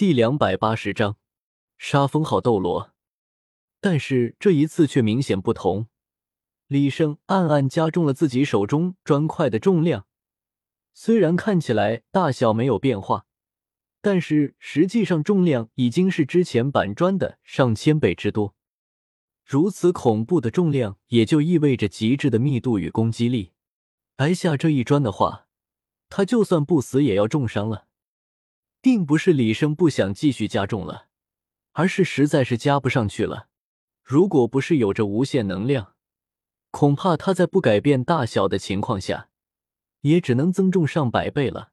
[0.00, 1.18] 第两百八十章
[1.76, 2.94] 杀封号斗罗。
[3.82, 5.88] 但是这一次却明显不同，
[6.68, 10.06] 李胜暗暗加重了自己手中砖块的重量。
[10.94, 13.26] 虽然看起来大小没有变化，
[14.00, 18.54] 但是实际上重量已经是之前板砖的上千倍之多。
[19.44, 23.52] 如此恐怖的重量，也就意味着极致的密度与攻击力。
[24.16, 25.46] 挨下这一砖的话，
[26.08, 27.88] 他就算不死也要重伤了。
[28.80, 31.06] 并不是李胜不想继续加重了，
[31.72, 33.48] 而是实在是加不上去了。
[34.02, 35.94] 如果不是有着无限能量，
[36.70, 39.28] 恐怕他在不改变大小的情况下，
[40.00, 41.72] 也只能增重上百倍了。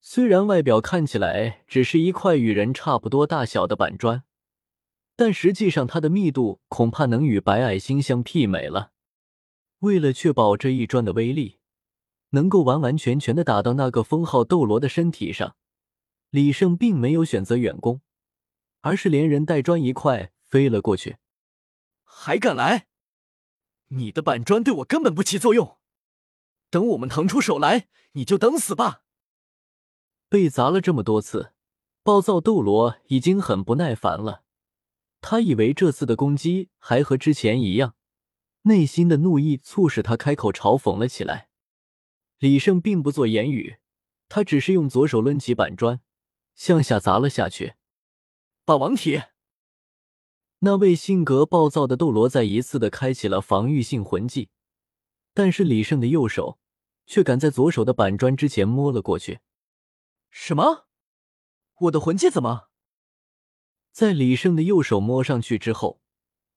[0.00, 4.22] 虽然外表看起来只是一块与人差不多大小的板砖，
[5.16, 8.92] 但实际上它的密度恐怕能与白矮星相媲美了。
[9.80, 11.58] 为了确保这一砖的威力
[12.30, 15.56] 能够完完全全的打到那个封号斗罗的身体上，
[16.30, 18.00] 李胜并没有选择远攻，
[18.80, 21.16] 而是连人带砖一块飞了过去。
[22.04, 22.88] 还敢来！
[23.88, 25.78] 你的板砖对我根本不起作用。
[26.70, 29.02] 等我们腾出手来，你就等死吧！
[30.28, 31.54] 被砸了这么多次，
[32.02, 34.44] 暴躁斗罗已经很不耐烦了。
[35.22, 37.94] 他以为这次的攻击还和之前一样，
[38.62, 41.48] 内心的怒意促使他开口嘲讽了起来。
[42.38, 43.78] 李胜并不做言语，
[44.28, 46.00] 他只是用左手抡起板砖，
[46.58, 47.74] 向下砸了下去。
[48.64, 49.22] 霸王体！
[50.58, 54.50] 那位性格暴躁的斗罗再一次的开启了防御性魂技，
[55.32, 56.58] 但是李胜的右手
[57.06, 59.38] 却赶在左手的板砖之前摸了过去。
[60.30, 60.88] 什么？
[61.82, 62.64] 我的魂技怎么？
[63.92, 66.00] 在李胜的右手摸上去之后，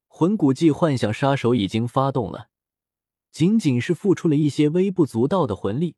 [0.07, 2.49] 魂骨技幻想杀手已经发动了，
[3.31, 5.95] 仅仅是付出了一些微不足道的魂力，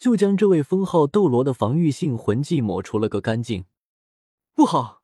[0.00, 3.66] 就将这位封号斗罗的防御性魂技抹除了个干净。
[4.54, 5.02] 不好！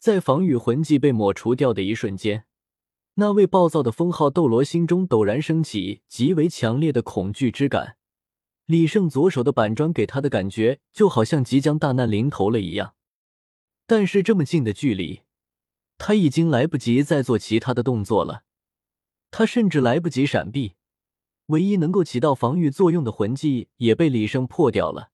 [0.00, 2.46] 在防御魂技被抹除掉的一瞬间，
[3.14, 7.96] 那位暴躁的封号斗罗心中陡然升起极为强烈的恐惧之感。
[8.66, 12.94] 李胜左手的板砖给他的感觉就好像即将大难临头了一样，
[13.86, 15.22] 但是这么近的距离，
[15.96, 18.42] 他已经来不及再做其他的动作了，
[19.30, 20.74] 他甚至来不及闪避，
[21.50, 25.10] 唯一能够起到防御作用的魂技也被李胜破掉了。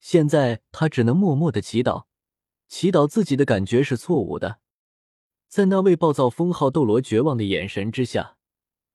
[0.00, 2.04] 现在他只能默默的祈祷。
[2.68, 4.58] 祈祷自己的感觉是错误的，
[5.48, 8.36] 在那位暴躁封号斗罗绝望的眼神之下，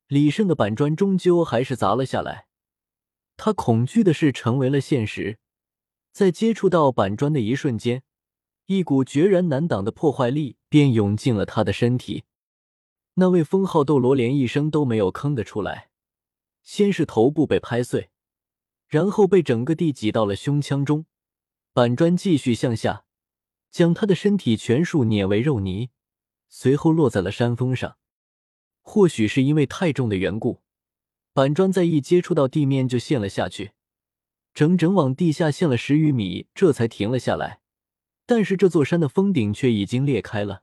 [0.08, 2.46] 李胜的板砖终究还是砸了下来。
[3.36, 5.40] 他恐惧的事成为了现实，
[6.12, 8.04] 在接触到板砖的一瞬间，
[8.68, 12.26] 一股决然难挡的破坏力便涌进了他的身体。
[13.16, 15.90] 那位封号斗罗连一声都没有吭得出来，
[16.64, 18.10] 先是头部被拍碎，
[18.88, 21.06] 然后被整个地挤到了胸腔中，
[21.72, 23.06] 板砖继续向下。
[23.70, 25.90] 将他的身体全数碾为肉泥，
[26.48, 27.98] 随后落在了山峰上。
[28.84, 30.62] 或许是因为太重的缘故，
[31.34, 33.72] 板砖在一接触到地面就陷了下去，
[34.54, 37.62] 整整往地下陷了十余米，这才停了下来。
[38.28, 40.62] 但是这座山的峰顶却已经裂开了，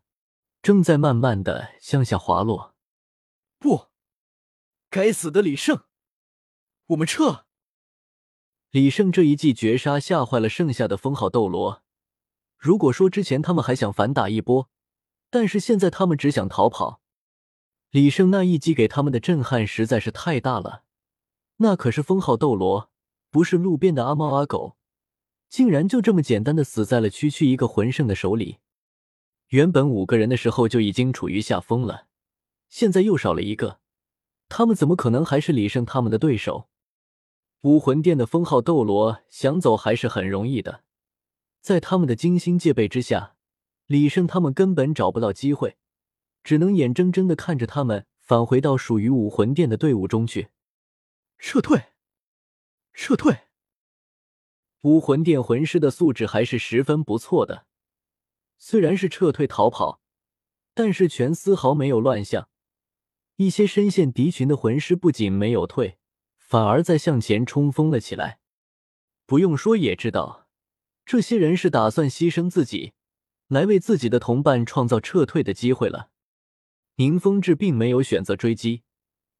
[0.62, 2.76] 正在慢慢的向下滑落。
[3.58, 3.88] 不，
[4.88, 5.82] 该死的李胜，
[6.90, 7.44] 我们撤！
[8.70, 11.84] 李胜这一记绝杀吓坏了剩下的封号斗罗。
[12.58, 14.68] 如果说之前他们还想反打一波，
[15.30, 17.00] 但是现在他们只想逃跑。
[17.90, 20.82] 李胜那一击给他们的震撼实在是太大了，
[21.58, 22.90] 那可是封号斗罗，
[23.30, 24.76] 不是路边的阿猫阿狗，
[25.48, 28.58] 竟然就这么简单的死在了区区一个魂圣的手里。
[29.50, 32.08] 原本五个人的时候就已经处于下风了，
[32.68, 33.78] 现在又少了一个，
[34.48, 36.68] 他们怎么可能还是李胜他们的对手？
[37.62, 40.82] 武魂殿的封号斗罗想走还是很容易的。
[41.60, 43.36] 在他们的精心戒备之下，
[43.84, 45.76] 李胜他们根本找不到机会，
[46.42, 50.48] 只能眼睁睁的看着他们返回到属于武魂殿的队伍中去。
[51.38, 51.88] 撤退，
[52.94, 53.40] 撤退！
[54.80, 57.66] 武魂殿魂师的素质还是十分不错的，
[58.56, 60.00] 虽然是撤退逃跑，
[60.72, 62.48] 但是全丝毫没有乱象。
[63.36, 65.98] 一些深陷敌群的魂师不仅没有退，
[66.50, 68.40] 反而在向前冲锋了起来。
[69.24, 70.48] 不用说也知道。
[71.06, 72.92] 这些人是打算牺牲自己，
[73.46, 76.10] 来为自己的同伴创造撤退的机会了。
[76.96, 78.82] 宁风致并没有选择追击，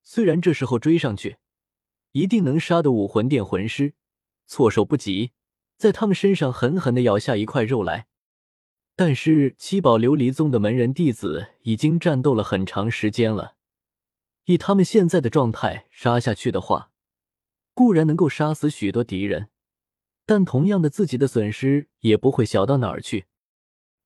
[0.04, 1.38] 虽然这时候追上去，
[2.12, 3.94] 一定能杀得武魂殿魂师
[4.46, 5.32] 措手不及，
[5.76, 8.06] 在他们身上狠狠的咬下一块肉来。
[8.94, 13.56] 但是七宝琉璃宗的门人弟子已经战斗了很长时间了，
[14.44, 16.89] 以他们现在的状态杀下去的话，
[17.80, 19.48] 固然能够杀死许多敌人。
[20.26, 23.24] 但同样的，自己的损失也不会小到哪儿去。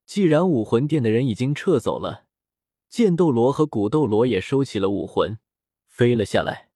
[0.06, 2.26] 既然武魂殿的人已经撤走了，
[2.88, 5.40] 剑斗罗和古斗罗也收起了武魂，
[5.88, 6.70] 飞了下来。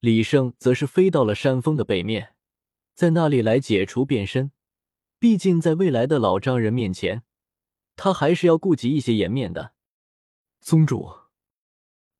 [0.00, 2.34] 李胜则是飞到了山峰的北面，
[2.92, 4.52] 在那里来解除变身。
[5.18, 7.22] 毕竟，在未来的老丈人面前，
[7.96, 9.72] 他还是要顾及一些颜面的。
[10.60, 11.10] 宗主，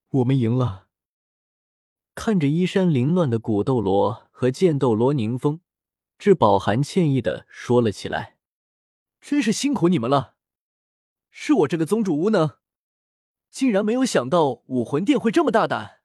[0.09, 0.88] 我们赢了。
[2.19, 5.61] 看着衣衫凌乱的古斗罗和剑斗罗宁风。
[6.19, 8.37] 这饱含歉意的说了起来
[9.23, 10.35] ：“真是辛苦你们了，
[11.31, 12.59] 是我这个宗主无能，
[13.51, 16.01] 竟然没有想到武魂殿会这么大胆。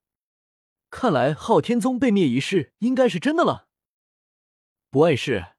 [0.91, 3.67] 看来昊天宗被灭一事应该是真的了。
[4.91, 5.55] 不碍事，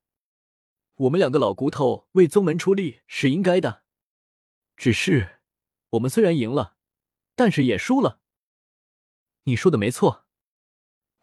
[0.94, 3.82] 我们两个老骨头为宗门出力是应该的。
[4.76, 5.40] 只是
[5.90, 6.76] 我们虽然赢了，
[7.34, 8.20] 但是也输了。
[9.42, 10.23] 你说的没错，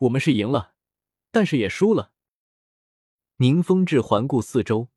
[0.02, 0.74] 我们是赢了，
[1.32, 2.12] 但是也输了。”
[3.38, 4.90] 宁风致环顾四周，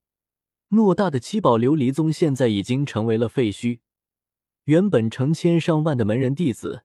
[0.68, 3.80] 偌大的七宝琉璃宗现在已经成为了废墟。
[4.64, 6.84] 原本成千上万的门人弟子，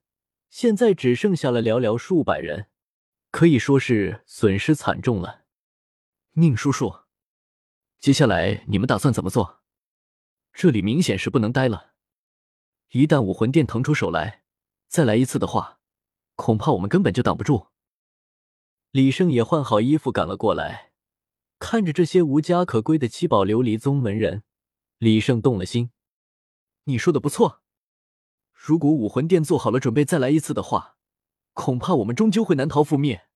[0.50, 2.68] 现在只剩下了寥寥数百人，
[3.30, 5.44] 可以说是损失惨重了。
[6.32, 6.94] 宁叔叔，
[7.98, 9.62] 接下来你们打算怎么做？
[10.52, 11.92] 这里明显是不能待了。
[12.90, 14.42] 一旦武魂殿腾出手来，
[14.88, 15.80] 再来一次的话，
[16.34, 17.69] 恐怕我们根本就挡不住。
[18.92, 20.90] 李胜也换好衣服赶了过来。
[21.58, 24.42] 看着这些无家可归的七宝琉璃宗门人，
[24.98, 25.90] 李胜动了心。
[26.84, 27.60] 你说的不错，
[28.52, 30.96] 如果武魂殿做好了准备再来一次的话，
[31.52, 33.26] 恐怕我们终究会难逃覆灭。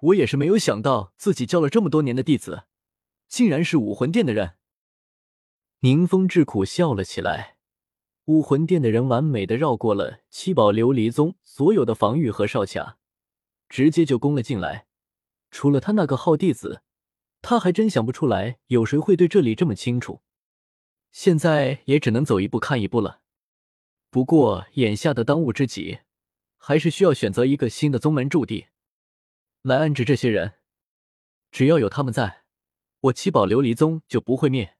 [0.00, 2.64] 我也是没有想到，自己教了这么多年的弟子，
[3.28, 4.54] 竟然是武魂殿的人。
[5.80, 7.58] 宁风致苦笑了起来。
[8.26, 12.96] 武魂殿的人完美的绕过了七宝琉璃宗所有的防御和哨卡，
[13.68, 14.86] 直接就攻了进来。
[15.50, 16.82] 除了他那个好弟子。
[17.46, 20.22] 他还真想不出来有谁会对这里这么清楚，
[21.12, 23.20] 现在也只能走一步看一步了。
[24.08, 25.98] 不过眼下的当务之急，
[26.56, 28.68] 还是需要选择一个新的宗门驻地，
[29.60, 30.54] 来安置这些人。
[31.50, 32.44] 只要有他们在，
[33.00, 34.78] 我七宝琉璃宗就不会灭。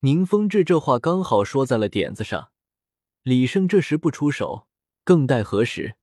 [0.00, 2.52] 宁风致这话刚好说在了点子上，
[3.22, 4.66] 李胜这时不出手，
[5.04, 5.96] 更待何时？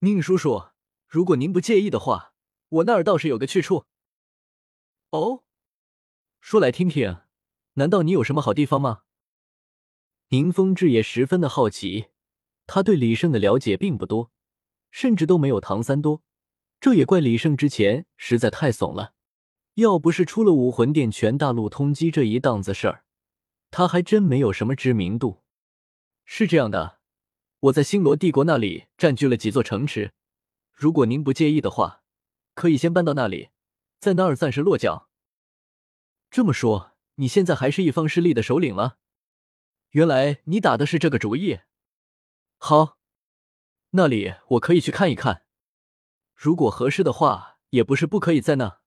[0.00, 0.68] 宁叔叔，
[1.08, 2.32] 如果您不介意的话，
[2.68, 3.86] 我那儿倒是有个去处。
[5.10, 5.42] 哦，
[6.40, 7.22] 说来听听，
[7.74, 9.02] 难道你有什么好地方吗？
[10.28, 12.10] 宁风致也十分的好奇，
[12.68, 14.30] 他对李胜的了解并不多，
[14.92, 16.22] 甚至都没有唐三多。
[16.78, 19.14] 这也怪李胜之前实在太怂了，
[19.74, 23.04] 要不是出了武魂殿全大陆通缉这一档子事儿，
[23.72, 25.42] 他还真没有什么知名度。
[26.24, 26.97] 是这样的，
[27.60, 30.12] 我在星罗帝国那里占据了几座城池，
[30.72, 32.02] 如果您不介意的话，
[32.54, 33.50] 可以先搬到那里。
[33.98, 35.10] 在那儿暂时落脚。
[36.30, 38.98] 这么说，你现在还是一方势力的首领了？
[39.90, 41.58] 原来你打的是这个主意。
[42.58, 42.98] 好，
[43.90, 45.42] 那里我可以去看一看。
[46.36, 48.80] 如果合适的话，也不是不可以在那。